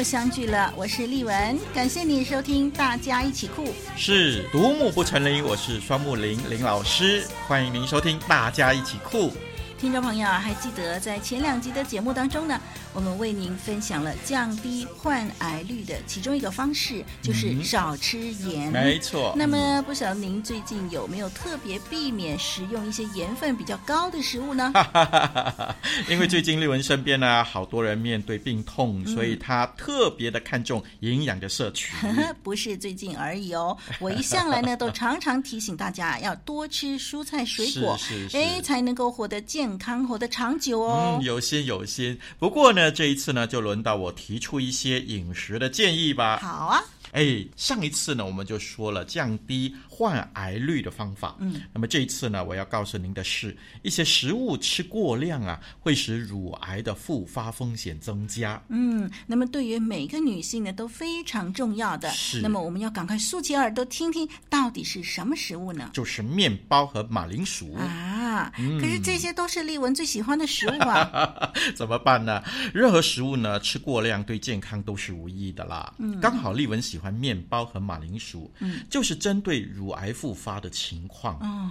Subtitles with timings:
[0.00, 3.66] 又相聚了，我是丽文，感谢你收听，大家一起酷。
[3.98, 9.30] 是独木不成林，我是双木林林老师，欢迎您收听，大家一起酷。
[9.78, 12.58] 听众朋友还记得在前两集的节目当中呢，
[12.92, 18.70] 我们为您分享了降低患癌率的其中一个方式，就是少吃盐。
[18.70, 19.32] 嗯、没错。
[19.36, 24.72] 那么不晓得您最近有没有特别避免食用一些盐分比较高的食物呢？
[26.08, 31.92] 因为最近丽文身边呢，好多人面对病痛，所以他特别的看重营养的摄取。
[32.42, 37.98] 不是最近而已哦，我一向来呢都常常提醒大家要多吃蔬菜水果，
[38.32, 39.70] 哎，才能够活得健康。
[39.70, 42.18] 健康活得长久哦，嗯，有心有心。
[42.38, 46.38] 不过呢，那这一次呢，就轮到我提出一些饮食的建议吧。
[46.38, 46.82] 好啊。
[47.12, 51.36] 哎，上一次呢，我们就说了降低患癌率的方法。
[51.40, 58.62] 嗯，那么这一次呢，我要告诉您的是，一些食物吃过量啊，会使乳癌的复发风险增加。
[58.68, 62.10] 嗯，那么对于每个女性呢，都非常重要的。
[62.10, 62.40] 是。
[62.40, 65.90] 那么我们要赶快竖起耳朵听听，到底是什么食物呢？
[65.92, 68.52] 就是面包和马铃薯啊。
[68.80, 71.52] 可是这些都是丽文最喜欢的食物啊。
[71.74, 72.42] 怎么办呢？
[72.72, 75.92] 任何食物呢，吃过量对健康都是无益的啦。
[75.98, 76.20] 嗯。
[76.20, 77.10] 刚好丽文喜欢。
[77.20, 81.36] 面包和马铃薯，嗯，就是针对乳癌复发的情况。
[81.40, 81.70] 哦，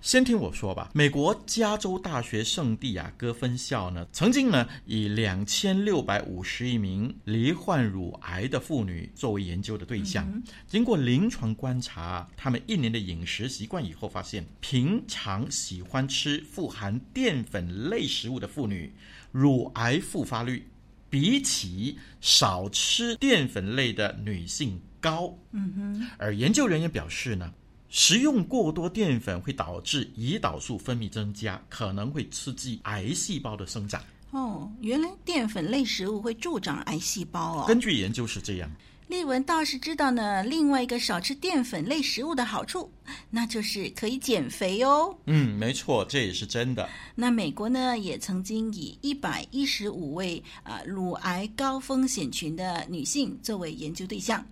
[0.00, 0.90] 先听我说吧。
[0.94, 10.24] 美国加州大学圣地亚哥分校呢，曾经呢以两千六百五十一名罹患乳癌的妇女作为研究的对象。
[10.32, 18.94] 嗯，经过临床观察，他们一年的饮食习惯以后，发现平常喜欢吃富含淀粉类食物的妇女，
[19.30, 20.66] 乳癌复发率。
[21.08, 27.52] 比起少吃淀粉类的女性高，嗯哼，而研究人员表示呢，
[27.88, 34.02] 食用过多淀粉会导致胰岛素分泌增加，可能会刺激癌细胞的生长。
[34.32, 37.64] 哦，原来淀粉类食物会助长癌细胞哦。
[37.66, 38.70] 根据研究是这样。
[39.08, 42.90] 丽文倒是知道呢，另外一个少吃淀粉类食物的好处，
[43.30, 45.16] 那就是可以减肥哦。
[45.26, 46.88] 嗯，没错，这也是真的。
[47.14, 54.44] 那美国呢，也曾经以一百一十五位啊、呃、乳癌高风险群的女性作为研究对象。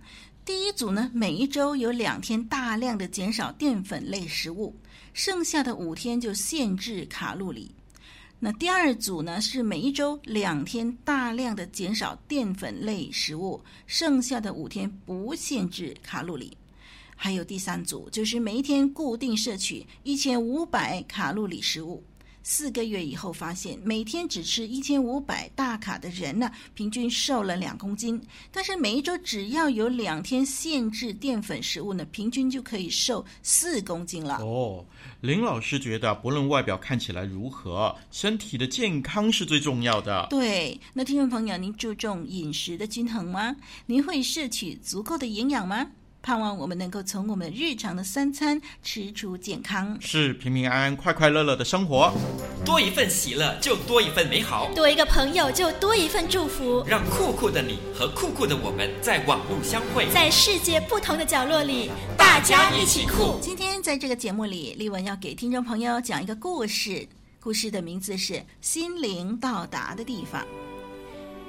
[0.45, 4.73] 第一组呢，每一周有两天大量的减少淀粉类食物，
[5.11, 7.75] 剩下的五天就限制卡路里。
[8.45, 16.55] 那第二组呢，是每一周两天大量的减少淀粉类食物，剩下的五天不限制卡路里。
[17.15, 22.03] 还有第三组，就是每一天固定摄取一千五百卡路里食物。
[22.47, 28.21] 四个月以后发现，每天只吃一千五百大卡的人呢，平均瘦了两公斤。
[28.51, 34.35] 但是每一周只要有两天限制淀粉食物呢，平均就可以瘦四公斤了。
[34.43, 34.85] 哦，
[35.21, 40.27] 林老师觉得，不论外表看起来如何，身体的健康是最重要的。
[40.29, 43.55] 对，那听众朋友，您注重饮食的均衡吗？
[43.87, 45.87] 您会摄取足够的营养吗？
[46.25, 52.11] 盼望我们能够从我们日常的三餐吃出健康，是平平安安、快快乐乐的生活。
[52.65, 56.83] 多一份喜乐，就多一份美好；多一个朋友，就多一份祝福。
[56.87, 63.37] 让酷酷的你和酷酷的我们在网路相会，在世界不同的角落里，大家一起酷。
[63.39, 67.07] 今天在这个节目里，丽文要给听众朋友讲一个故事，
[67.39, 70.41] 故事的名字是《心灵到达的地方》。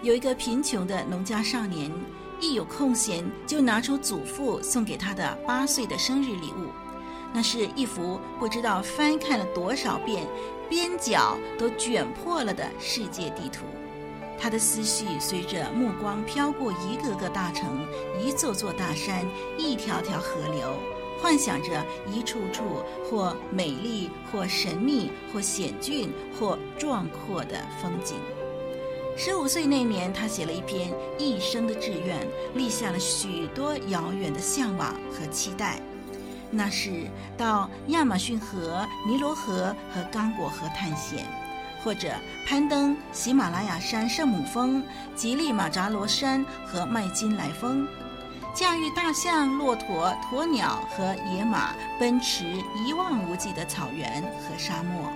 [0.02, 1.90] 有一个贫穷的农家少年。
[2.40, 6.70] 一有空闲，就拿出祖父送给他的八岁的生日礼物，
[7.32, 10.26] 那是一幅不知道翻看了多少遍，
[10.68, 13.64] 边角都卷破了的世界地图。
[14.38, 17.86] 他的思绪随着目光飘过一个个大城、
[18.20, 19.24] 一座座大山、
[19.56, 20.74] 一条条河流，
[21.22, 21.82] 幻想着
[22.12, 22.62] 一处处
[23.08, 28.16] 或美丽、或神秘、或险峻、或壮阔的风景。
[29.18, 35.80] 十五岁那年，他写了一篇一生的志愿，立下了许多遥远的向往和期待。
[36.50, 41.24] 那是到亚马逊河、尼罗河和刚果河探险，
[41.82, 42.12] 或者
[42.46, 44.84] 攀登喜马拉雅山圣母峰、
[45.14, 47.88] 吉力马扎罗山和麦金莱峰，
[48.54, 52.44] 驾驭大象、骆驼、鸵鸟和野马，奔驰
[52.86, 55.10] 一望无际的草原和沙漠。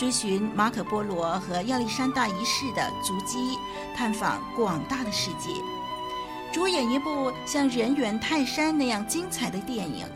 [0.00, 3.58] 追寻马可波罗和亚历山大一世的足迹，
[3.94, 5.50] 探访广大的世界，
[6.50, 10.06] 主演一部像《人猿泰山》那样精彩的电影，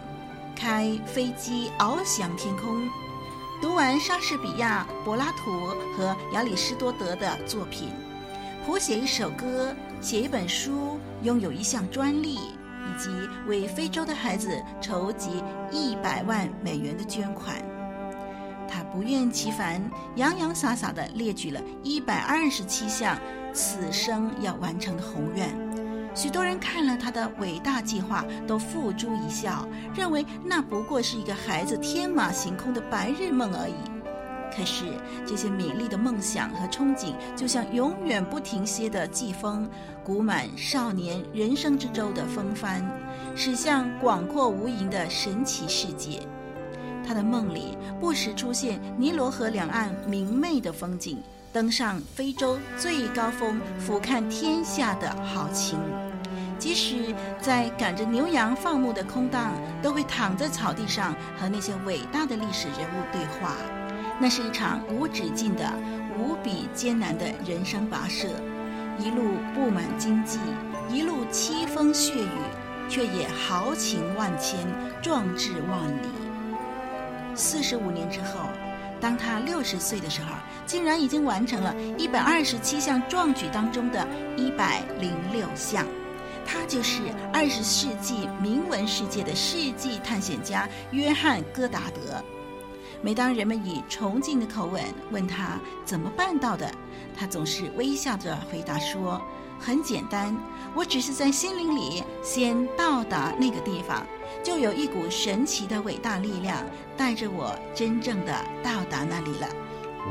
[0.57, 2.89] 开飞机翱翔天空。
[3.61, 5.53] 读完莎士比亚、柏拉图
[5.95, 7.91] 和亚里士多德的作品，
[8.65, 13.11] 谱写一首歌，写一本书，拥有一项专利，以及
[13.47, 17.63] 为非洲的孩子筹集一百万美元的捐款。
[18.69, 19.83] 他不厌其烦，
[20.17, 23.19] 洋洋洒洒地列举了一百二十七项
[23.53, 25.55] 此生要完成的宏愿。
[26.15, 33.75] 许多人看了他的伟大计划，都付诸一笑，认为那不过是一个孩子天马行空的白日梦而已。
[34.57, 34.85] 可是，
[35.27, 39.69] 这些美丽的梦想和憧憬，就像永远不停歇的季风，
[40.05, 42.89] 鼓满少年人生之舟的风帆，
[43.35, 46.21] 驶向广阔无垠的神奇世界。
[47.07, 51.19] 他的梦里不时出现尼罗河两岸明媚的风景。
[51.53, 55.79] 登上非洲最高峰，俯瞰天下的豪情。
[56.59, 63.55] 即使在赶着牛羊放牧的空档，都会躺在草地上和那些伟大的历史人物对话。
[64.19, 65.73] 那是一场无止境的、
[66.19, 68.29] 无比艰难的人生跋涉，
[68.99, 69.23] 一路
[69.55, 70.39] 布满荆棘，
[70.89, 72.29] 一路凄风血雨，
[72.89, 74.59] 却也豪情万千，
[75.03, 76.24] 壮志万里。
[77.35, 78.41] 四十五年之后。
[79.01, 80.29] 当他六十岁的时候，
[80.65, 85.85] 竟然已经完成了一百二十七项壮举当中的一百零六项。
[86.47, 92.25] 他就是二十世纪名闻世界的世纪探险家约翰·戈达德。
[93.03, 96.71] 每当人们以崇敬的口吻问他怎么办到的，
[97.15, 99.21] 他总是微笑着回答说
[99.61, 100.35] ：“很简单，
[100.75, 104.07] 我只是在心灵里先到达那个地方。”
[104.43, 106.63] 就有一股神奇的伟大力量
[106.99, 109.49] 带着我真正的到达那里了。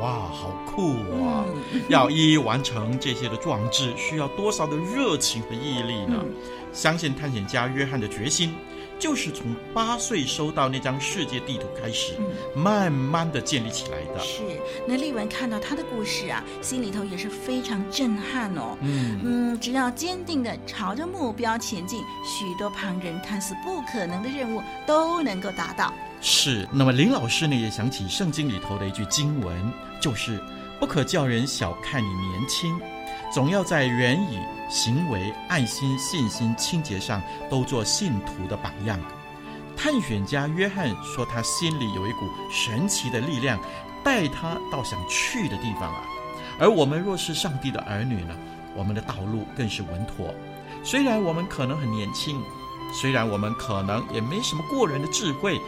[0.02, 0.94] 哇，好酷
[1.24, 1.46] 啊！
[1.72, 6.16] 嗯、要一一完成这些的壮志，需要多少的热情和毅力呢？
[6.20, 6.34] 嗯、
[6.72, 8.56] 相信探险家约翰的决心。
[9.04, 14.20] 就是从八岁收到那张世界地图开始，嗯、慢慢的建立起来的。
[14.24, 14.42] 是，
[14.88, 18.78] 那丽文看到他的故事啊，心里头也是非常震撼哦。
[18.80, 25.94] 嗯嗯，只要坚定的朝着目标前进，许多旁人看似不可能的任务都能够达到。
[26.22, 29.54] 是，那么林老师呢也想起圣经里头的一句经文，
[30.00, 30.42] 就是
[30.80, 32.80] 不可叫人小看你年轻。
[33.34, 39.00] 总要在言语、行为、爱心、信心、清洁上都做信徒的榜样。
[39.76, 43.60] 探险家约翰说，他心里有一股神奇的力量，
[44.04, 46.04] 带他到想去的地方啊。
[46.60, 48.36] 而我们若是上帝的儿女呢，
[48.76, 50.34] 我们的道路更是稳妥。
[50.84, 52.42] 虽然我们可能很年轻，
[52.94, 55.60] 虽然我们可能也没什么过人的智慧，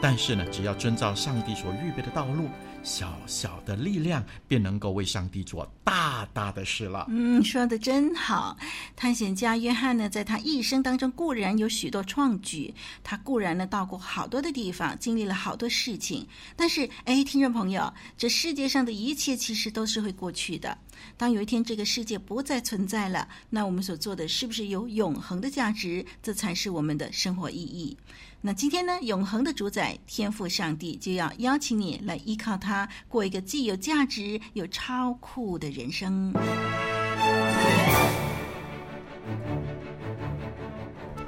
[0.00, 2.48] 但是呢，只要遵照上帝所预备的道路。
[2.82, 7.06] 小小的力量便能够为上帝做大大的事了。
[7.08, 8.56] 嗯，说得真好。
[8.94, 12.72] 探险家约翰呢，在他一生当中固然有许多创举，
[13.02, 16.26] 他固然呢到过好多的地方，经历了好多事情。
[16.54, 20.76] 但是，哎，听众朋友，这世界上的一切其实都是会过去的。
[21.16, 26.04] 当有一天这个世界不再存在了，那我们所做的是不是有永恒的价值？
[26.22, 27.96] 这才是我们的生活意义。
[28.42, 36.32] 那今天呢，永恒的主宰天赋上帝就要邀请你来依靠他，过一个既有价值又超酷的人生。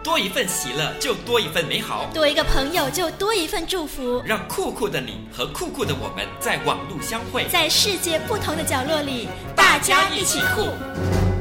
[0.04, 4.20] 多一份喜乐，就多一份美好；多一个朋友，就多一份祝福。
[4.26, 11.31] 让酷酷的你和酷酷的我们在网路相会，在世界不同的角落里，大家一起酷。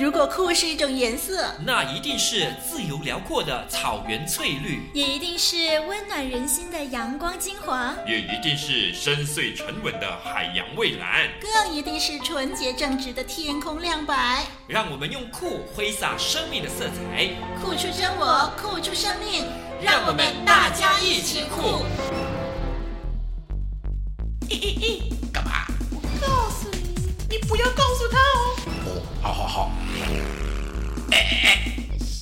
[0.00, 14.46] 如果酷是一种颜色，那一定是自由辽阔的草原翠绿，也一定是温暖人心的阳光金黄，也一定是深邃沉稳的海洋蔚蓝，更一定是纯洁正直的天空亮白。
[14.66, 17.28] 让我们用酷挥洒生命的色彩，
[17.62, 19.44] 酷出真我，酷出生命，
[19.82, 21.84] 让我们大家一起酷。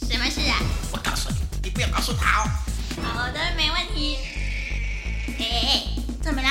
[0.08, 0.58] 什么事啊？
[0.92, 2.50] 我告诉你，你不要告诉他哦。
[3.02, 4.18] 好的，没问题。
[5.40, 5.84] 哎
[6.22, 6.48] 怎么了？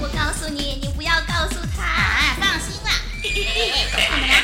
[0.00, 1.82] 我告诉你，你不要告诉他。
[1.82, 2.90] 啊，放心啦。
[3.92, 4.34] 怎么了？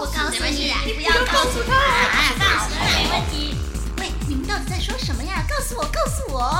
[0.00, 1.74] 我告诉你，你不要告诉他。
[1.76, 3.54] 啊，放心啦，没问题。
[3.98, 5.44] 喂，你们到底在说什么呀？
[5.48, 6.50] 告诉我，告诉我。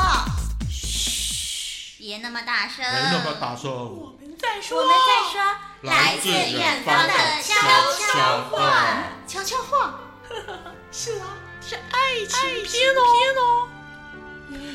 [0.71, 2.77] 嘘，别那么大声。
[2.79, 3.71] 别那么大声。
[3.73, 4.79] 我们在说。
[4.79, 5.43] 我们在说。
[5.83, 7.55] 来自远方的悄
[8.13, 8.55] 悄话。
[9.27, 9.99] 悄悄话。
[10.91, 12.91] 是啊，是爱情片
[13.37, 13.69] 哦。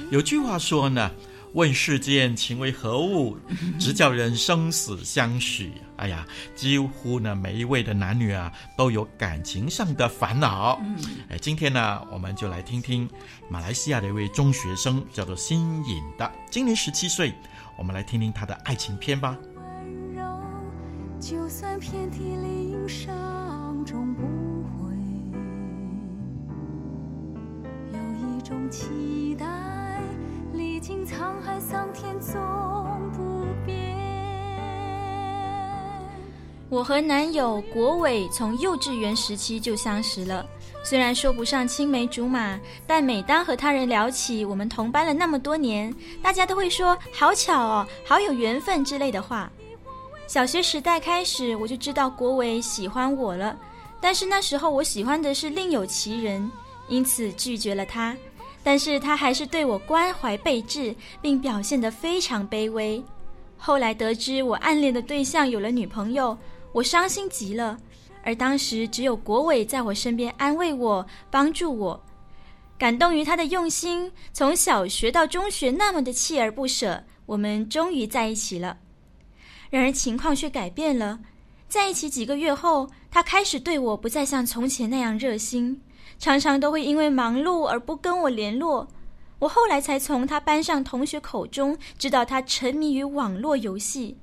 [0.09, 1.11] 有句话说呢，
[1.53, 3.37] 问世间情为何物，
[3.79, 5.73] 直叫人生死相许。
[5.97, 10.79] 哎呀，几乎呢每一位的男女啊都有感情上的烦恼。
[10.83, 10.97] 嗯，
[11.29, 13.09] 哎，今天呢我们就来听听
[13.49, 17.33] 马来西亚的一位中学生，叫做新颖的，今年十七岁。
[17.77, 19.37] 我们来听听他的爱情片吧。
[19.55, 20.23] 温柔，
[21.19, 24.23] 就算遍体鳞伤，终不
[28.47, 29.45] 种期待，
[30.53, 32.39] 历经沧海桑田，总
[33.11, 33.75] 不变。
[36.69, 40.45] 我和男友国伟从幼稚园时期就相识了。
[40.81, 49.51] 虽然说不上青梅竹马，但每当和他人聊起我们同班了那么多年，大家都会说“好巧哦，好有缘分”之类的话。
[50.25, 53.57] 小学时代开始，我就知道国伟喜欢我了，
[53.99, 56.49] 但是那时候我喜欢的是另有其人，
[56.87, 58.15] 因此拒绝了他。
[58.67, 63.01] 但是他还是对我关怀备至，并表现得非常卑微。
[63.55, 66.37] 后来得知我暗恋的对象有了女朋友，
[66.73, 67.79] 我伤心极了。
[68.25, 72.03] 而当时只有国伟在我身边安慰我、帮助我，
[72.77, 78.77] 感动于他的用心，从小学到中学那么的锲而不舍，我们终于在一起了。
[79.69, 81.17] 然而情况却改变了，
[81.69, 85.81] 在一起几个月后，他开始对我不再像从前那样热心，
[86.19, 88.87] 常常都会因为忙碌而不跟我联络。
[89.39, 94.17] 我后来才从他班上同学口中知道他沉迷于网络游戏，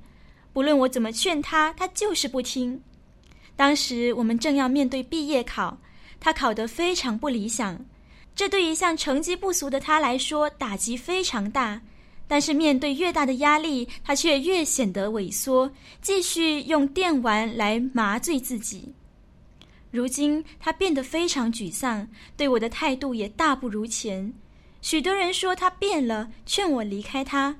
[0.51, 2.81] 不论我怎么劝他，他就是不听。
[3.55, 5.77] 当时我们正要面对毕业考，
[6.19, 7.85] 他考得非常不理想，
[8.35, 11.81] 这对一向成绩不俗的他来说打击非常大。
[12.27, 15.71] 但是面对越大的压力，他却越显得萎缩，
[16.01, 18.91] 继续用电玩来麻醉自己。
[19.95, 24.33] 如今他变得非常沮丧，对我的态度也大不如前。
[24.81, 27.55] 许多人说他变了，劝我离开他，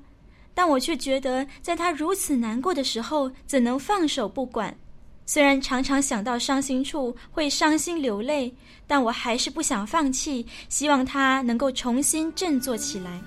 [0.54, 4.76] 但我却觉得在他如此难过的时候，怎能放手不管？
[5.24, 8.54] 虽然常常想到伤心处会伤心流泪，
[8.86, 13.20] 但我还是不想放弃，希望他能够重新振作起来。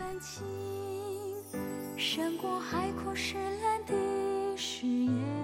[2.42, 3.94] 过海枯石烂的
[4.56, 5.39] 誓言。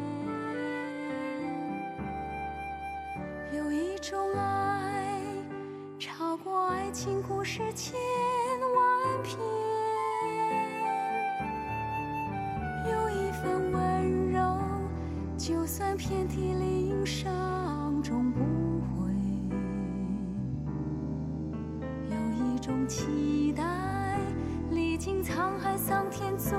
[4.08, 5.20] 种爱，
[5.98, 7.96] 超过爱情故事千
[8.62, 9.36] 万篇。
[12.86, 14.60] 有一份温柔，
[15.36, 18.42] 就算遍体鳞伤，终不
[18.82, 19.12] 悔。
[22.12, 23.64] 有一种期待，
[24.70, 26.56] 历经沧海桑田，总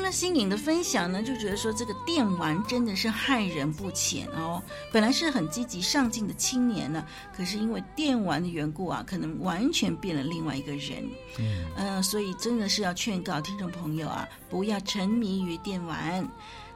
[0.00, 4.62] 听了新颖的分享呢，就觉得说这个电玩真的是害人不浅哦。
[4.90, 7.04] 本来是很积极上进的青年呢，
[7.36, 11.06] 可是因为电玩的缘故啊，可能完全变了另外一个人。
[11.38, 16.26] 嗯，呃，所以真的是要劝告听众朋友啊，不要沉迷于电玩。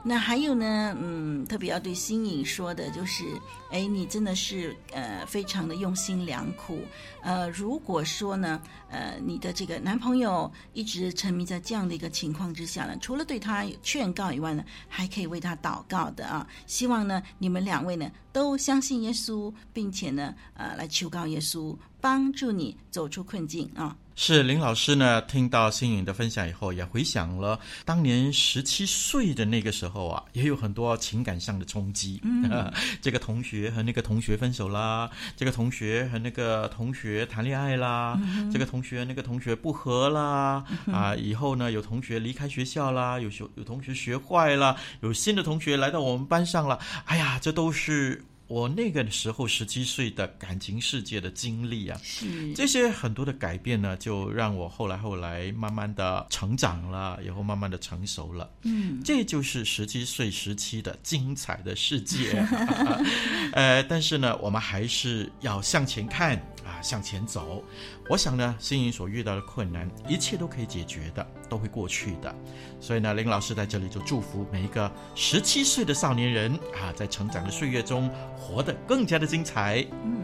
[0.07, 3.25] 那还有呢，嗯，特别要对新颖说的就是，
[3.71, 6.83] 哎，你真的是呃非常的用心良苦，
[7.23, 23.97] 呃，如果说呢，呃，你的这个男朋友一直沉迷在这样的一个情况之下呢，除了对他劝告以外呢，还可以为他祷告的啊，希望呢你们两位呢都相信耶稣，并且呢，呃，来求告耶稣，帮助你走出困境啊。
[24.17, 32.21] 是林老师呢，听到新颖的分享以后，也回想了当年十七岁的那个时候啊，也有很多情感上的冲击。
[33.03, 46.79] 这个同学和那个同学分手啦，这个同学和那个同学谈恋爱啦，嗯、这个同学那个同学不和啦，嗯、啊，以后呢有同学离开学校啦，有学有同学学坏了，有新的同学来到我们班上了。
[47.07, 48.25] 哎呀，这都是。
[48.47, 58.51] 我那个时候十七岁的感情世界的经历啊，是这些很多的改变呢，就让我后来后来慢慢的成长了，以后慢慢的成熟了。
[58.63, 62.47] 嗯，这就是十七岁时期的精彩的世界。
[63.53, 67.63] 呃，但是呢，我们还是要向前看啊，向前走。
[68.09, 72.35] 我想呢，心颖所遇到的困难，一切都可以解决的，都会过去的。
[72.81, 79.85] 所以呢，林老师在这里就祝福每一个十七岁的少年人啊，在成长的岁月中活得更加的精彩。
[80.05, 80.23] 嗯，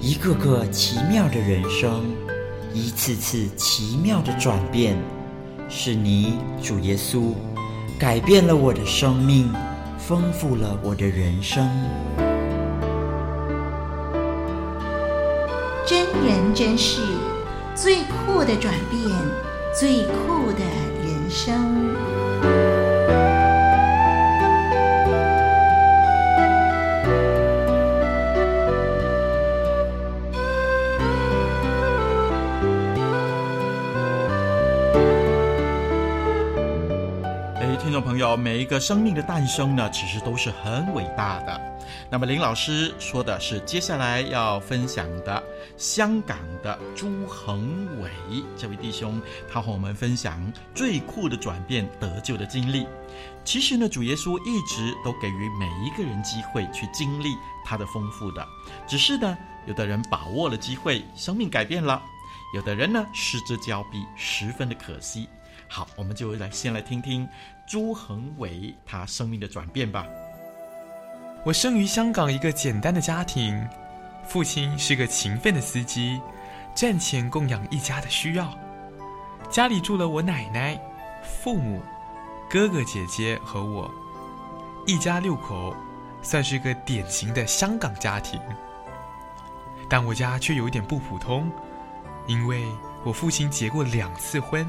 [0.00, 2.04] 一个个奇妙的人生，
[2.74, 4.96] 一次次奇妙的转变，
[5.68, 7.32] 是你主耶稣
[7.98, 9.52] 改变了我的生命，
[9.98, 12.25] 丰富了我的人生。
[16.56, 17.02] 真是
[17.74, 19.02] 最酷的转变，
[19.78, 20.64] 最酷的
[21.04, 21.94] 人生。
[37.56, 41.75] 哎，听众朋友，每一个生命的诞生呢，其实都是很伟大的。
[42.10, 45.42] 那么林老师说的是接下来要分享的
[45.76, 48.10] 香港的朱恒伟
[48.56, 52.86] 这位弟兄，他和我们分享最酷的转变得救的经历。
[53.44, 57.34] 其实呢，主耶稣一直都给予每一个人机会去经历
[57.64, 58.46] 他的丰富的，
[58.86, 59.36] 只是呢，
[59.66, 62.00] 有的人把握了机会，生命改变了；
[62.54, 65.28] 有的人呢，失之交臂，十分的可惜。
[65.68, 67.28] 好，我们就来先来听听
[67.66, 70.04] 朱恒伟他生命的转变吧。
[71.46, 73.64] 我生于香港一个简单的家庭，
[74.26, 76.20] 父亲是个勤奋的司机，
[76.74, 78.52] 赚钱供养一家的需要。
[79.48, 80.76] 家里住了我奶奶、
[81.22, 81.80] 父母、
[82.50, 83.88] 哥哥姐姐和我，
[84.88, 85.72] 一家六口，
[86.20, 88.40] 算是个典型的香港家庭。
[89.88, 91.48] 但我家却有一点不普通，
[92.26, 92.64] 因为
[93.04, 94.66] 我父亲结过两次婚。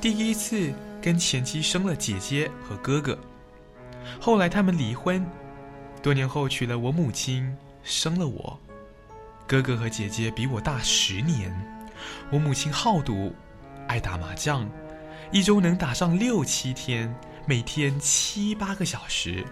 [0.00, 3.18] 第一次跟前妻生了姐姐和哥哥，
[4.20, 5.26] 后来他们离婚，
[6.02, 8.58] 多年后娶了我母亲，生了我。
[9.46, 11.54] 哥哥和姐姐比我大十年，
[12.30, 13.34] 我母亲好赌，
[13.86, 14.68] 爱打麻将，
[15.30, 17.14] 一周能打上六七天，
[17.46, 19.44] 每天七八个小时。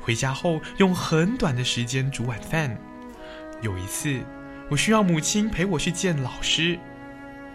[0.00, 2.76] 回家后用很短的时间煮晚饭。
[3.60, 4.20] 有一次，
[4.70, 6.78] 我需要母亲陪我去见老师，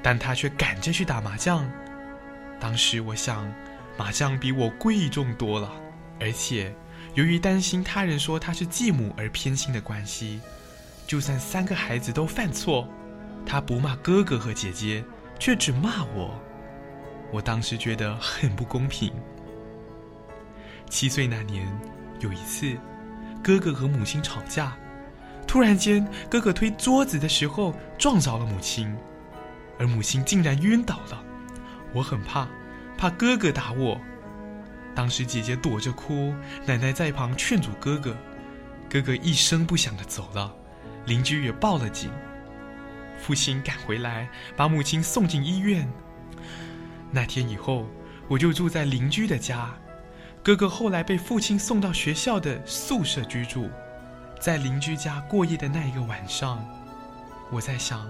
[0.01, 1.69] 但她却赶着去打麻将。
[2.59, 3.51] 当时我想，
[3.97, 5.71] 麻将比我贵重多了，
[6.19, 6.73] 而且
[7.15, 10.41] 由于担心他人说他是继母而偏心的关系，
[11.07, 12.87] 就算三个孩子都犯错，
[13.45, 15.03] 他不骂哥哥和姐姐，
[15.39, 16.37] 却只骂我。
[17.31, 19.13] 我当时觉得很不公平。
[20.89, 21.65] 七岁那年，
[22.19, 22.75] 有一次，
[23.41, 24.77] 哥哥和母亲吵架，
[25.47, 28.93] 突然间，哥哥推桌子的时候撞着了母亲，
[29.79, 31.23] 而母亲竟然晕倒了。
[31.93, 32.45] 我很怕，
[32.97, 33.99] 怕哥哥打我。
[34.95, 36.33] 当时姐姐躲着哭，
[36.65, 38.15] 奶奶在一旁劝阻哥哥。
[38.89, 40.51] 哥哥一声不响的走了，
[41.05, 42.09] 邻居也报了警。
[43.19, 45.87] 父亲赶回来，把母亲送进医院。
[47.11, 47.85] 那天以后，
[48.27, 49.73] 我就住在邻居的家。
[50.41, 53.69] 哥哥后来被父亲送到学校的宿舍居住。
[54.39, 56.63] 在邻居家过夜的那一个晚上，
[57.51, 58.07] 我在想，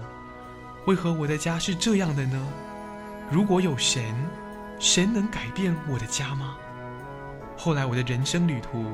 [0.86, 2.46] 为何我的家是这样的呢？
[3.30, 4.14] 如果有神，
[4.78, 6.56] 神能改变我的家吗？
[7.56, 8.84] 后来我的人生旅途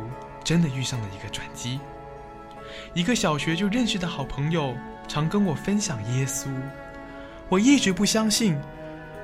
[0.44, 1.80] 真的遇上了一个转机。
[2.94, 4.74] 一个小学就认识的好朋友
[5.06, 6.48] 常跟我分享耶稣，
[7.48, 8.58] 我一直不相信，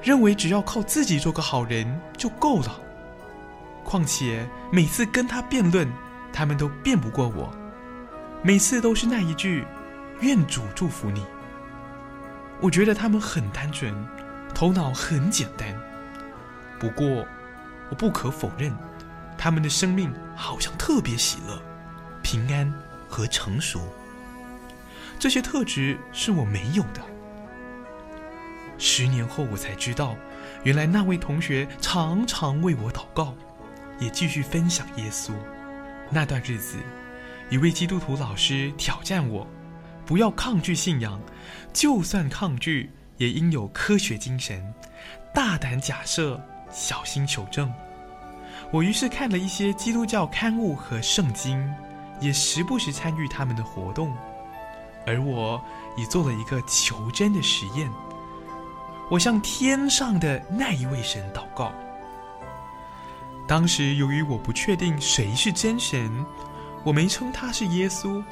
[0.02, 2.80] 认为只要靠自己做个好人就够了。
[3.84, 5.90] 况且每次跟他辩论，
[6.32, 7.50] 他们都辩不过我，
[8.42, 9.64] 每次都是那一句
[10.20, 11.24] “愿主祝福你”。
[12.60, 13.94] 我觉得他们很单纯。
[14.54, 15.72] 头脑很简单，
[16.80, 17.24] 不过
[17.90, 18.74] 我不可否认，
[19.38, 21.62] 他们的生命好像特别喜乐、
[22.22, 22.70] 平安
[23.08, 23.80] 和成熟。
[25.18, 27.00] 这些特质是我没有的。
[28.76, 30.16] 十年后，我才知道，
[30.64, 33.34] 原来那位同学常常为我祷告，
[33.98, 35.32] 也继续分享耶稣。
[36.10, 36.76] 那段日子，
[37.48, 39.46] 一位基督徒老师挑战我，
[40.04, 41.20] 不要抗拒信仰，
[41.72, 42.90] 就算抗拒。
[43.16, 44.72] 也应有科学精神，
[45.34, 47.68] 大胆假设，小心求证。
[48.70, 51.72] 我于是看了一些基督教刊物和圣经，
[52.20, 54.12] 也时不时参与他们的活动。
[55.06, 55.58] 而我
[55.96, 57.90] 已做了一个求真的实验。
[59.10, 61.72] 我向天上的那一位神祷告。
[63.46, 66.26] 当时由于我不确定谁是真神，
[66.84, 68.22] 我没称他是耶稣，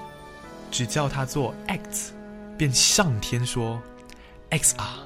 [0.71, 2.13] 只叫他做 X，
[2.59, 3.81] 便上天说。
[4.51, 4.99] X 啊，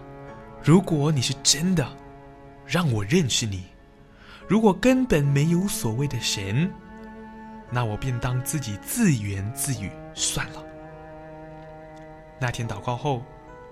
[0.61, 1.89] 如果你是真的，
[2.67, 3.61] 让我认识你；
[4.51, 6.69] 如果根本没有所谓的神，
[7.71, 10.61] 那我便当自己自言自语算了。
[12.41, 13.23] 那天祷告后，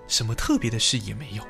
[0.07, 1.45] 什么特别的事也没有。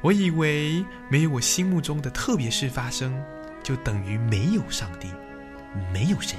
[0.00, 3.22] 我以为没有我心目中的特别事发生，
[3.62, 5.08] 就等于没有上帝，
[5.92, 6.38] 没有神。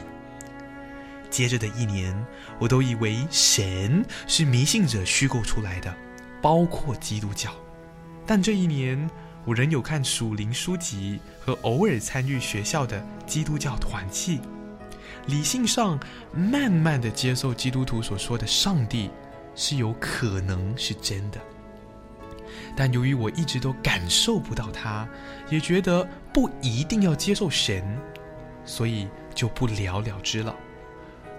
[1.29, 2.19] 接着的一年，
[2.57, 5.95] 我都以为神是迷信者虚构出来的。
[6.41, 7.51] 包括基督教，
[8.25, 9.07] 但这一年
[9.45, 14.39] 我仍有看属灵书籍和偶尔参与学校的基督教团契，
[15.25, 15.99] 理性上
[16.31, 19.09] 慢慢的接受基督徒所说的上帝
[19.55, 21.39] 是有可能是真的，
[22.77, 25.07] 但由于我一直都感受不到他，
[25.49, 27.83] 也觉得不一定要接受神，
[28.63, 30.55] 所以就不了了之了。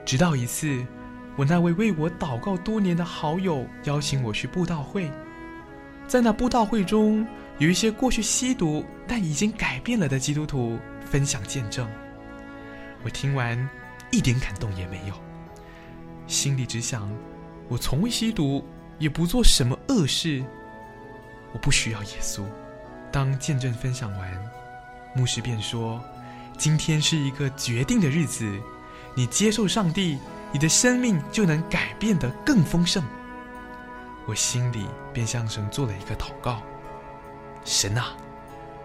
[0.04, 0.84] 直到一次。
[1.34, 5.10] 我那位为我祷告多年的好友邀请我去布道会，
[6.06, 7.26] 在那布道会中，
[7.62, 11.88] 有一些过去吸毒但已经改变了的基督徒分享见证。
[13.04, 13.56] 我听完
[14.10, 15.14] 一点感动也没有，
[16.26, 17.08] 心里只想：
[17.68, 18.66] 我从未吸毒，
[18.98, 20.44] 也不做什么恶事，
[21.52, 22.42] 我不需要耶稣。
[23.12, 24.50] 当见证分享完，
[25.14, 26.02] 牧师便说
[26.58, 28.60] ：“今天是一个决定的日子，
[29.14, 30.18] 你接受上帝，
[30.50, 33.04] 你的生命就能改变得更丰盛。”
[34.26, 36.60] 我心里便向神做了一个祷告
[37.64, 38.08] ：“神啊，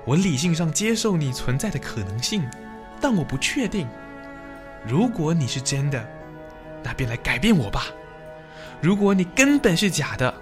[0.06, 2.48] 我理性上接受你存在的可能性，
[3.02, 3.88] 但我不确定。
[4.86, 6.08] 如果你是真的，
[6.84, 7.82] 那便来改变我吧；
[8.82, 10.34] 如果你根本是假的，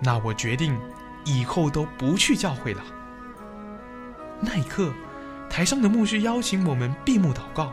[0.00, 0.78] 那我决定
[1.24, 2.82] 以后都不去教会了。”
[4.40, 4.92] 那一刻，
[5.48, 7.72] 台上的牧师邀请我们闭目祷告，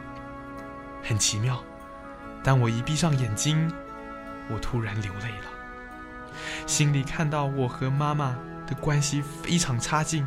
[1.03, 1.61] 很奇妙。
[2.43, 3.71] 当我一闭上眼睛，
[4.49, 5.45] 我突然流泪了。
[6.65, 8.37] 心里看到我和妈妈
[8.69, 10.23] 的关系非常差劲，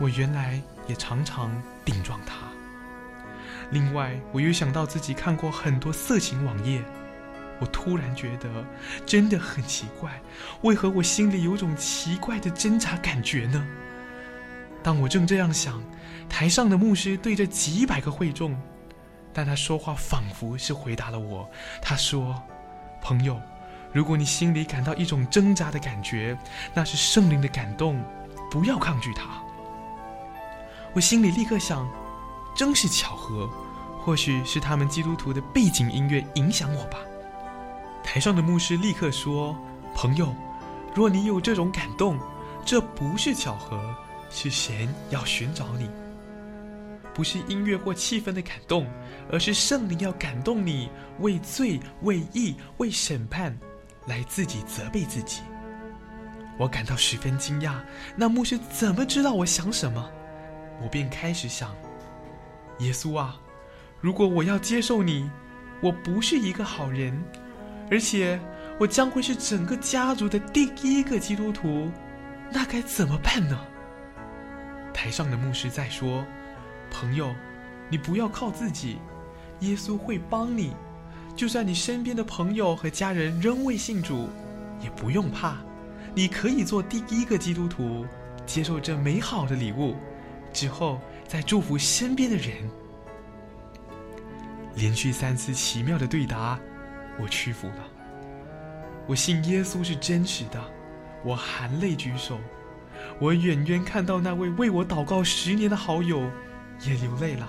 [0.00, 1.50] 我原来也常常
[1.84, 2.34] 顶撞他。
[3.70, 6.82] 另外，我又想到自己看过很多色情网页，
[7.60, 8.48] 我突然觉得
[9.06, 10.20] 真的很奇怪，
[10.62, 13.64] 为何我心里有种奇怪的挣扎感觉呢？
[14.82, 15.82] 当我正这样想，
[16.28, 18.60] 台上的牧师对着几百个会众，
[19.32, 21.48] 但他说话仿佛是回答了我。
[21.80, 22.42] 他说
[23.00, 23.40] ：“朋友。”
[23.92, 26.36] 如果你心里感到一种挣扎的感觉，
[26.74, 28.02] 那是圣灵的感动，
[28.50, 29.42] 不要抗拒它。
[30.92, 31.88] 我心里立刻想，
[32.54, 33.48] 真是巧合，
[34.04, 36.98] 或许是他们基督徒的背景音乐影响我吧。
[38.04, 39.56] 台上的牧师立刻说
[39.94, 40.34] ：“朋友，
[40.94, 42.18] 若你有这种感动，
[42.64, 43.94] 这不是巧合，
[44.30, 45.88] 是神要寻找你。
[47.14, 48.86] 不是音乐或气氛的感动，
[49.30, 53.56] 而是圣灵要感动你，为罪、为义、为审判。”
[54.08, 55.42] 来自己责备自己，
[56.58, 57.74] 我感到十分惊讶。
[58.16, 60.10] 那牧师怎么知道我想什么？
[60.82, 61.74] 我便开始想：
[62.78, 63.38] 耶稣啊，
[64.00, 65.30] 如果我要接受你，
[65.82, 67.22] 我不是一个好人，
[67.90, 68.40] 而且
[68.80, 71.90] 我将会是整个家族的第一个基督徒，
[72.50, 73.58] 那该怎么办呢？
[74.94, 76.24] 台上的牧师在说
[76.90, 77.34] ：“朋友，
[77.90, 78.98] 你不要靠自己，
[79.60, 80.74] 耶稣会帮你。”
[81.38, 84.28] 就算你身边的朋友和家人仍未信主，
[84.82, 85.56] 也不用怕，
[86.12, 88.04] 你可以做第一个基督徒，
[88.44, 89.94] 接受这美好的礼物，
[90.52, 92.68] 之后再祝福身边的人。
[94.74, 96.58] 连续三次奇妙的对答，
[97.20, 97.86] 我屈服了。
[99.06, 100.60] 我信耶稣是真实的，
[101.24, 102.36] 我含泪举手。
[103.20, 106.28] 我远远看到那位为我祷告十年的好友
[106.84, 107.48] 也流泪了。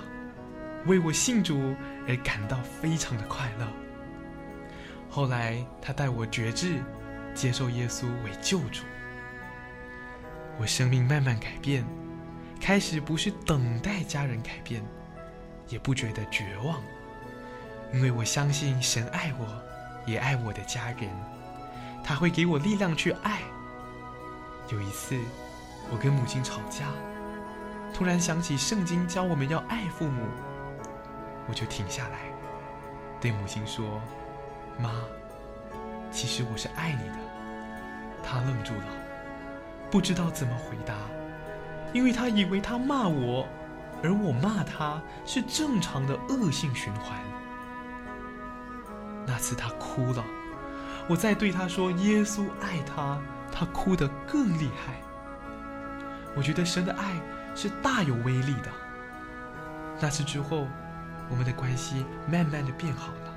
[0.85, 1.75] 为我信主
[2.07, 3.67] 而感到非常的快乐。
[5.09, 6.81] 后来他带我决志，
[7.33, 8.83] 接受耶稣为救主。
[10.59, 11.85] 我生命慢慢改变，
[12.59, 14.83] 开始不是等待家人改变，
[15.67, 16.81] 也不觉得绝望，
[17.93, 19.47] 因为我相信神爱我，
[20.05, 21.09] 也爱我的家人，
[22.03, 23.39] 他会给我力量去爱。
[24.71, 25.17] 有一次，
[25.89, 26.85] 我跟母亲吵架，
[27.93, 30.21] 突然想起圣经教我们要爱父母。
[31.49, 32.19] 我就停下来，
[33.19, 33.99] 对母亲说
[34.77, 34.91] ：“妈，
[36.11, 37.15] 其实我是爱你的。”
[38.23, 38.85] 她愣住了，
[39.89, 40.93] 不知道怎么回答，
[41.91, 43.47] 因为她以为她骂我，
[44.03, 47.17] 而我骂她是正常的恶性循环。
[49.25, 50.23] 那次她哭了，
[51.09, 53.19] 我再对她说：“耶稣爱她。”
[53.51, 55.01] 她哭得更厉害。
[56.35, 57.19] 我觉得神的爱
[57.55, 58.69] 是大有威力的。
[59.99, 60.67] 那次之后。
[61.29, 63.35] 我们的关系慢慢的变好了。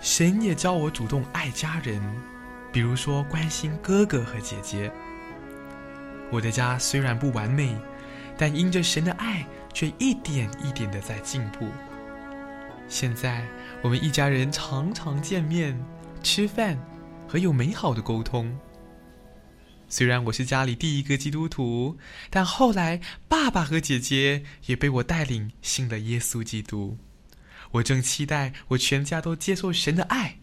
[0.00, 2.00] 神也教我主动爱家人，
[2.70, 4.92] 比如说关心哥哥和姐姐。
[6.30, 7.76] 我的家虽然不完美，
[8.36, 11.68] 但因着神的爱，却一点一点的在进步。
[12.88, 13.44] 现在
[13.82, 15.76] 我们一家人常常见面、
[16.22, 16.76] 吃饭
[17.26, 18.56] 和有美好的沟通。
[19.88, 21.96] 虽然我是家里第一个基督徒，
[22.28, 26.98] 但后来爸爸和姐姐也被我带领信了耶稣基督。
[27.72, 30.38] 我正期待我全家都接受神的爱。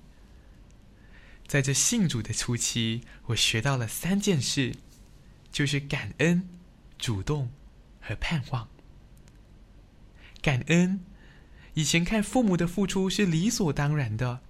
[1.45, 4.73] 在这信主的初期，我学到了三件事，
[5.51, 6.47] 就是感恩、
[6.97, 7.51] 主动
[7.99, 8.67] 和盼望。
[10.41, 11.01] 感恩，
[11.73, 14.41] 以前看父母的付出是理所当然的，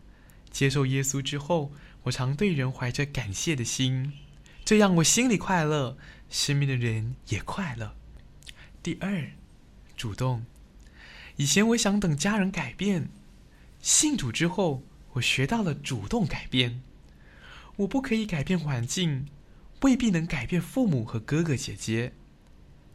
[0.51, 1.71] 接受耶稣之后，
[2.03, 4.13] 我常对人怀着感谢的心。
[4.65, 5.97] 这样我心里快乐，
[6.29, 7.95] 身边的人也快乐。
[8.81, 9.31] 第二，
[9.97, 10.45] 主动。
[11.35, 13.09] 以前我想等家人改变，
[13.81, 16.81] 信主之后，我学到了主动改变。
[17.77, 19.27] 我不可以改变环境，
[19.81, 22.13] 未必能改变父母和哥哥姐姐，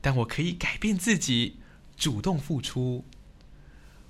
[0.01, 1.59] 但我可以改变自己，
[1.97, 3.05] 主动付出。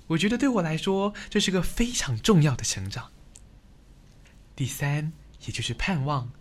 [0.07, 3.11] 我觉得对我来说，这是个非常重要的成长。
[4.55, 5.11] 第三，
[5.45, 6.31] 也就是盼望。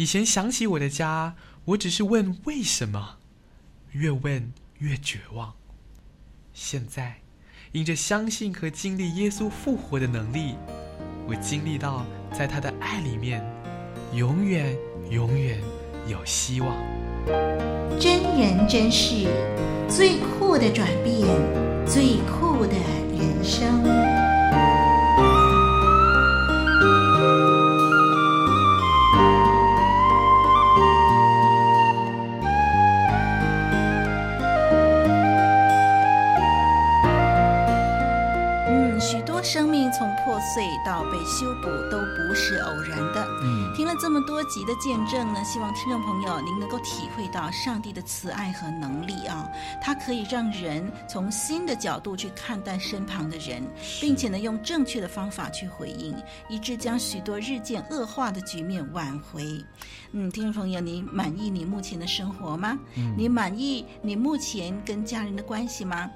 [0.00, 1.34] 以前想起我的家，
[1.66, 3.18] 我只是问为什么，
[3.92, 5.52] 越问越绝望。
[6.54, 7.18] 现在，
[7.72, 10.54] 因着相信和经历耶稣复活的能力，
[11.28, 13.44] 我经历到在他的爱里面，
[14.14, 14.74] 永远
[15.10, 15.60] 永远
[16.08, 16.74] 有希望。
[18.00, 19.26] 真人真事，
[19.86, 21.28] 最酷的转变，
[21.86, 24.29] 最酷的人生。
[41.04, 43.26] 被修补都不是偶然的。
[43.42, 49.48] 嗯，听了这么多集的见证呢，希望听众朋友您能够体会到上帝的慈爱和能力啊，
[49.80, 53.62] 它可以让人从新的角度去看待身旁的人，
[54.00, 56.14] 并且呢用正确的方法去回应，
[56.48, 59.64] 以致将许多日渐恶化的局面挽回。
[60.12, 62.78] 嗯，听众朋友，你满意你目前的生活吗？
[62.96, 66.10] 嗯，你满意你目前跟家人的关系吗？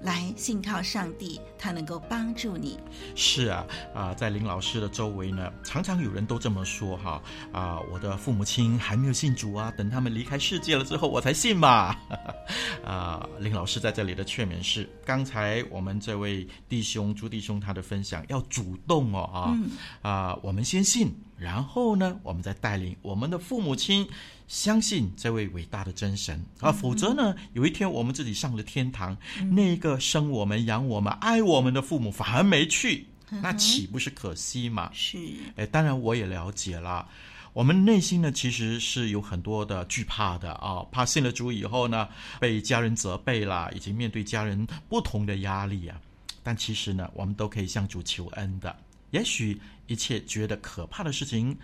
[0.00, 2.78] 来信靠上帝，他能够帮助你。
[3.14, 11.96] 是啊，啊、呃，在林老师的周围呢，常常有人都这么说哈啊、呃，我的父母亲还没有信主啊，等他们离开世界了之后，我才信嘛。
[12.84, 21.12] 啊、呃，林老师在这里的劝勉是，刚才我们这位弟兄朱弟兄他的分享要主动哦啊啊、我们先信。
[21.36, 24.04] 然后呢，我们再带领我们的父母亲
[24.48, 26.44] 相信这位伟大的真神。
[26.58, 34.90] 啊，否则呢，有一天我们自己上了天堂，嗯、那个生我们、养我们、爱我们的父母反而没去，那岂不是可惜吗？
[34.92, 35.18] 是，
[35.56, 37.06] 哎，当然我也了解了，
[37.52, 42.08] 我们内心呢其实是有很多的惧怕的啊，怕信了主以后呢，
[42.40, 46.00] 被家人责备啦，以及面对家人不同的压力啊，
[46.42, 48.74] 但其实呢，我们都可以向主求恩的。
[49.10, 51.56] 也许一切觉得可怕的事情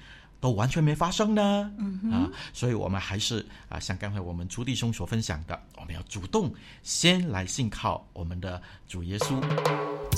[0.44, 6.52] 都完全没发生呢，嗯、啊，所以我们还是啊，像刚才我们朱弟兄所分享的，我们要主动
[6.82, 9.42] 先来信靠我们的主耶稣，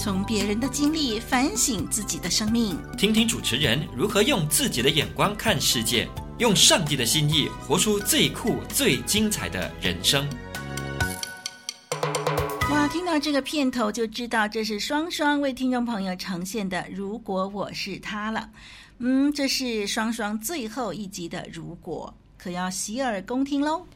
[0.01, 6.09] 从别人的经历反省自己的生命，听听主持人如何用自己的眼光看世界，
[6.39, 10.29] 用上帝的心意活出最酷、最精彩的人生。
[12.73, 18.51] 哇听到这个片头就知道这是双双为听众朋友呈现的《如果我是他》了。
[18.99, 23.87] 嗯，这是双双最后一集的《如果》，可要洗耳恭听喽。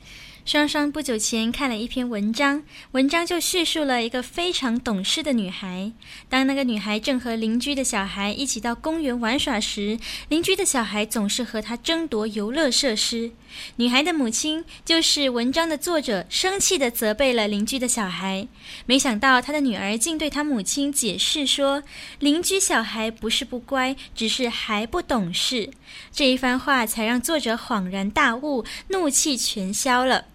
[0.45, 5.93] 双双不久前看了一篇文章，文章就叙述了一个非常懂事的女孩。
[6.29, 13.31] 当那个女孩正和邻居的小孩一起到公园玩耍时，邻居的小孩总是和她争夺游乐设施。
[13.77, 18.47] 女孩的母亲就是文章的作者，生气地责备了邻居的小孩。
[18.87, 21.83] 没想到他的女儿竟对她母亲解释说
[22.19, 25.71] ：“邻居小孩不是不乖，只是还不懂事。”
[26.13, 30.27] 这一番话才让作者恍然大悟，怒气全消了。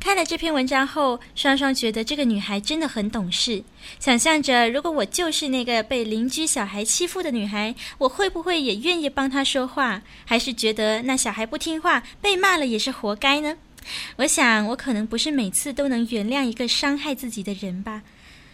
[0.00, 3.62] 看了这篇文章后，双双觉得这个女孩真的很懂事。
[3.98, 10.00] 想象着，如果我就是那个被邻居小孩欺负的女孩，我会不会也愿意帮她说话？
[10.24, 13.58] 还是觉得那小孩不听话，被骂了也是活该呢？
[14.16, 18.02] 我想，我可能不是每次都能原谅一个伤害自己的人吧。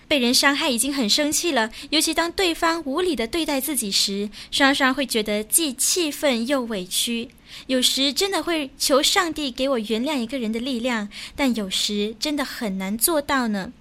[0.08, 7.28] 被人伤害已经很生气了，尤其当对方无理地对待自己时，双双会觉得既气愤又委屈。
[7.66, 13.72] 有时真的会求上帝给我原谅一个人的力量，但有时真的很难做到呢。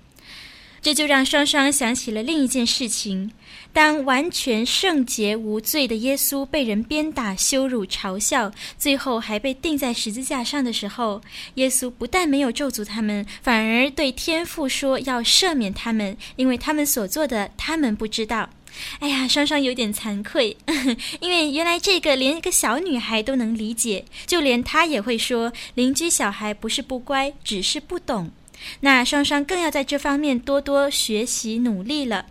[0.81, 3.31] 这就让双双想起了另一件事情：
[3.73, 11.23] 当完全圣洁无罪的耶稣被人鞭打、羞辱、嘲笑，最后还被钉在十字架上的时候，
[11.55, 18.51] 耶稣不但没有咒诅他们，反而对天父说要赦免他们，因为他们所做的，他们不知道。
[18.99, 20.55] 哎呀，双双有点惭愧，
[21.19, 28.31] 因为原来这个连一个小女孩都能理解，就连她也会说邻居小孩不是不乖，只是不懂。
[28.79, 32.25] 那双双更要在这方面多多学习努力了。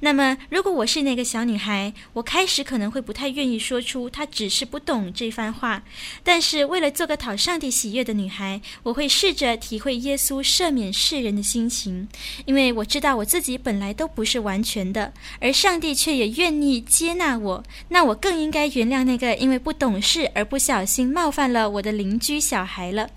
[0.00, 5.82] 那么，如果我是那个小女孩，我开始可能会不太愿意说出“她只是不懂”这番话。
[6.22, 12.08] 但是，为了做个讨上帝喜悦的女孩，我会试着体会耶稣赦免世人的心情，
[12.44, 17.64] 因为我知道我自己本来都不是完全的，而上帝却也愿意接纳我。
[17.88, 23.08] 那我更应该原谅那个因为不懂事而不小心冒犯了我的邻居小孩了。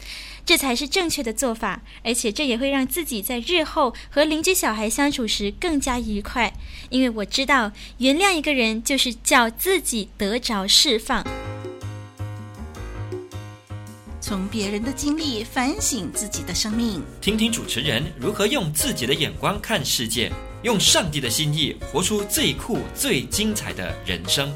[0.49, 6.51] 这才是正确的做法，而且这也会让自己在日后和邻居小孩相处时更加愉快，
[6.89, 11.23] 因为我知道原谅一个人就是叫自己得着释放。
[14.19, 20.31] 从别人的经历反省自己的生命，听听主持人如何用自己的眼光看世界，
[20.63, 24.51] 用上帝的心意活出最酷、最精彩的人生。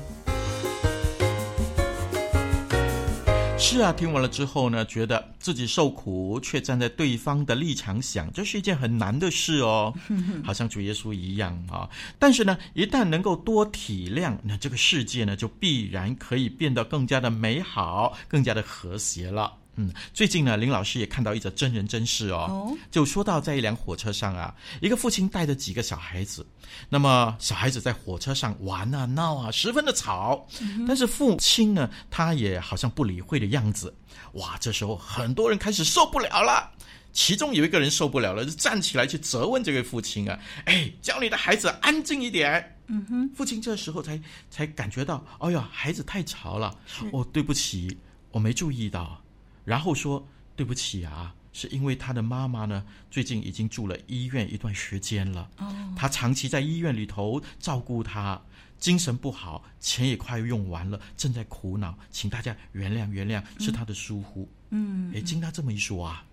[3.65, 9.91] 是啊，听完了之后呢，觉得自己受苦，却站在对方的立场想，这是一件很难的事哦。
[10.43, 11.89] 好像主耶稣一样啊。
[12.19, 19.53] 但是呢，一旦能够多体谅，那这个世界呢，就必然可以变得更加的美好，更加的和谐了。
[19.75, 26.45] 嗯，最近呢，林老师也看到一则真人真事哦，就说到在一辆火车上啊，一个父亲带着几个小孩子，
[26.89, 30.47] 那么小孩子在火车上玩啊闹啊，十分的吵，
[30.87, 33.93] 但是父亲呢，他也好像不理会的样子。
[34.33, 36.71] 哇，这时候很多人开始受不了了，
[37.11, 42.77] 其中有一个人受不了了，就站起来去责问这位父亲啊，哎，叫你的孩子安静一点。
[42.87, 46.77] 嗯哼，父亲这时候才才感觉到，哎呀，孩子太吵了，
[47.11, 47.97] 哦，对不起，
[48.29, 49.22] 我没注意到。
[49.65, 55.49] 然后说对不起啊，是因为他的妈妈呢，最近已经住了医院一段时间了。
[55.57, 58.41] 哦，他长期在医院里头照顾他，
[58.79, 64.49] 精神不好，钱也快用完了，正在苦恼，请大家原谅原谅，是他的疏忽。
[64.71, 66.25] 嗯，哎，经他这么一说啊，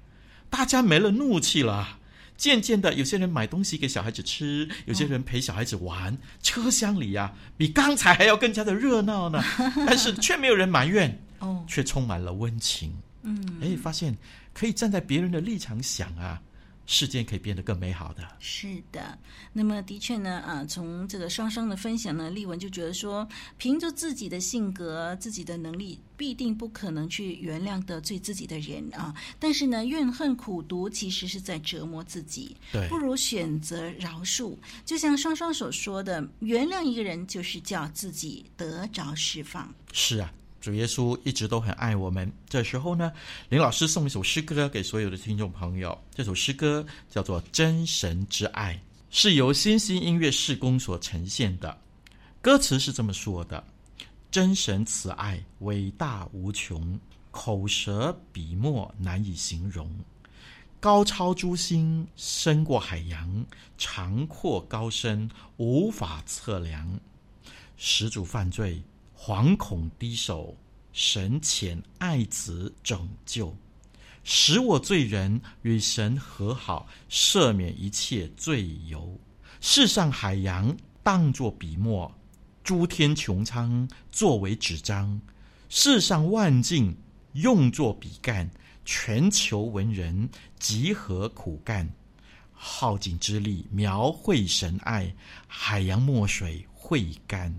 [0.49, 1.99] 大家没了怒气了。
[2.37, 9.45] 渐渐的，有些人买东西给小孩子吃，有些人陪小孩子玩，哦，车厢里呀，比刚才还要更加的热闹呢。
[9.87, 12.97] 但是却没有人埋怨，哦，却充满了温情。
[13.23, 14.17] 嗯，哎，发现
[14.53, 16.41] 可以站在别人的立场想啊，
[16.87, 18.27] 世界可以变得更美好的。
[18.41, 19.17] 是的，
[19.53, 23.29] 那么的确呢，啊，从这个双双的分享呢，丽文就觉得说，
[23.59, 29.15] 凭着自己的性格、自己的能力，必定不可能去原谅得罪自己的人啊。
[29.39, 34.57] 但是呢，怨恨苦毒其实是在折磨自己，对，不如选择饶恕。
[34.85, 39.73] 就像双双所说的，原谅一个人就是叫自己得着释放。
[39.93, 40.33] 是啊。
[40.61, 42.31] 主耶稣一直都很爱我们。
[42.49, 43.11] 这时候呢，
[43.49, 45.99] 林老师送一首诗歌给所有的听众朋友。
[46.15, 48.75] 这首诗歌叫做《真神之爱》，
[49.11, 51.77] 是由新兴音乐事工所呈现的。
[52.43, 53.65] 歌词是这么说的
[54.31, 56.99] ：“真神慈爱伟大无穷，
[57.31, 59.91] 口舌笔墨难以形容，
[60.79, 63.47] 高超诸星，深过海洋，
[63.79, 67.01] 长阔高深无法测量。
[67.79, 68.83] 始祖犯罪。”
[69.23, 70.57] 惶恐低首，
[70.95, 73.55] 神遣爱子拯救，
[74.25, 79.21] 使我罪人与神和好，赦免一切罪由。
[79.61, 82.11] 世上海洋当作笔墨，
[82.65, 85.21] 诸天穹苍作为纸张，
[85.69, 86.97] 世上万境
[87.35, 88.51] 用作笔干，
[88.87, 91.87] 全球文人集合苦干，
[92.55, 95.15] 耗尽之力描绘神爱，
[95.47, 97.55] 海洋墨水会干。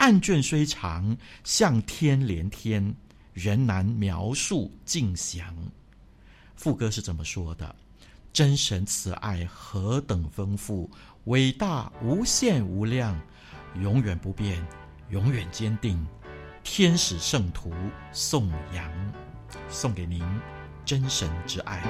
[0.00, 2.94] 案卷虽长，向天连天，
[3.34, 5.54] 仍难描述尽详。
[6.56, 7.76] 副歌是这么说的：
[8.32, 10.90] 真神慈爱何等丰富，
[11.24, 13.14] 伟大无限无量，
[13.78, 14.66] 永远不变，
[15.10, 16.02] 永远坚定。
[16.64, 17.70] 天使圣徒
[18.10, 18.90] 颂扬，
[19.68, 20.24] 送给您
[20.82, 21.82] 真神之爱。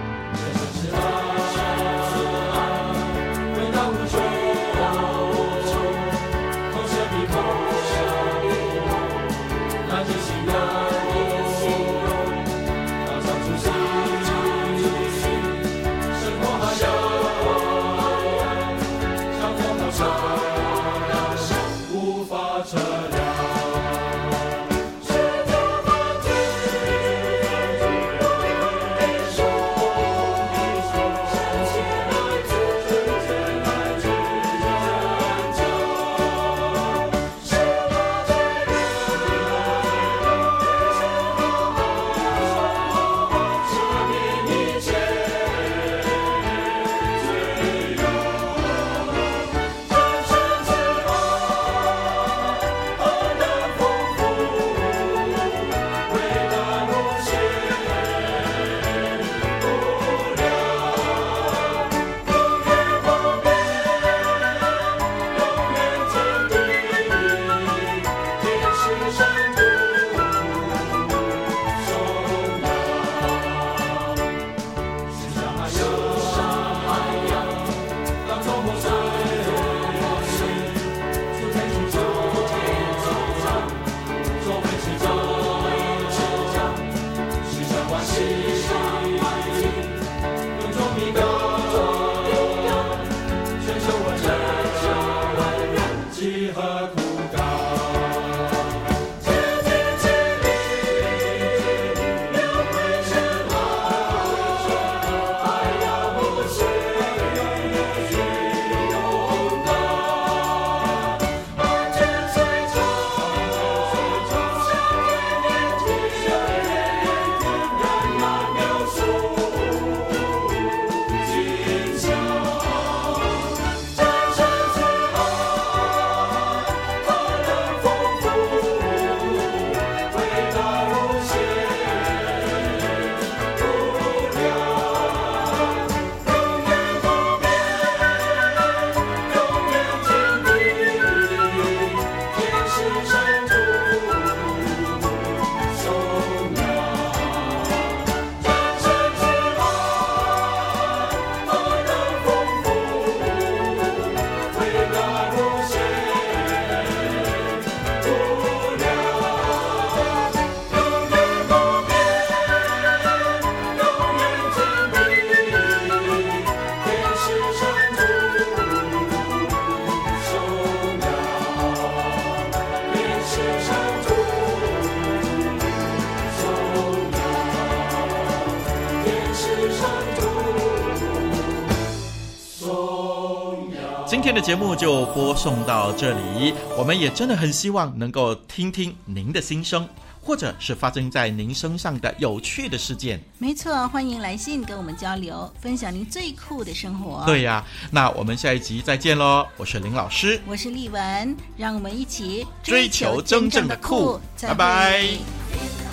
[184.50, 189.88] 节目就播送到这里，我们也真的很希望能够听听您的心声。
[190.20, 197.22] 或者是发生在您身上的有趣的事件，没错，欢迎来信跟我们交流，分享您最酷的生活。
[197.24, 199.46] 对呀、啊，那我们下一集再见喽！
[199.56, 204.20] 我是林老师，我是丽文，让我们一起追求真正的酷。
[204.42, 205.04] 拜拜！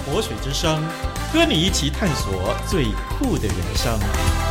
[0.03, 0.83] 活水之声，
[1.31, 2.85] 和你一起探索最
[3.19, 4.46] 酷的人生。